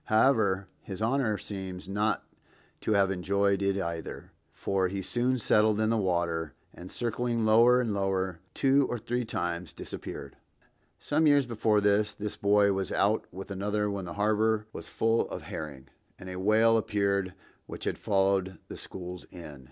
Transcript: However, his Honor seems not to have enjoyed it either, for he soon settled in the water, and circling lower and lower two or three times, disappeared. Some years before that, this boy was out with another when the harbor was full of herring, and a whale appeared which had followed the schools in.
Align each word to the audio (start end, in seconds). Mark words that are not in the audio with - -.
However, 0.05 0.67
his 0.81 0.99
Honor 0.99 1.37
seems 1.37 1.87
not 1.87 2.25
to 2.79 2.93
have 2.93 3.11
enjoyed 3.11 3.61
it 3.61 3.77
either, 3.79 4.31
for 4.51 4.87
he 4.87 5.03
soon 5.03 5.37
settled 5.37 5.79
in 5.79 5.91
the 5.91 5.95
water, 5.97 6.55
and 6.73 6.89
circling 6.91 7.45
lower 7.45 7.79
and 7.79 7.93
lower 7.93 8.39
two 8.55 8.87
or 8.89 8.97
three 8.97 9.23
times, 9.23 9.71
disappeared. 9.73 10.37
Some 10.99 11.27
years 11.27 11.45
before 11.45 11.81
that, 11.81 12.15
this 12.17 12.35
boy 12.35 12.73
was 12.73 12.91
out 12.91 13.31
with 13.31 13.51
another 13.51 13.91
when 13.91 14.05
the 14.05 14.13
harbor 14.17 14.65
was 14.73 14.87
full 14.87 15.29
of 15.29 15.43
herring, 15.43 15.87
and 16.17 16.31
a 16.31 16.39
whale 16.39 16.77
appeared 16.77 17.35
which 17.67 17.83
had 17.83 17.99
followed 17.99 18.57
the 18.69 18.77
schools 18.77 19.25
in. 19.25 19.59